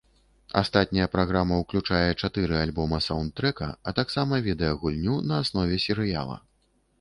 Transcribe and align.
Астатняя 0.59 1.07
праграма 1.15 1.59
ўключае 1.63 2.09
чатыры 2.27 2.57
альбома-саўндтрэка, 2.61 3.69
а 3.91 3.93
таксама 4.01 4.41
відэагульню 4.49 5.15
на 5.31 5.39
аснове 5.43 5.77
серыяла. 5.87 6.41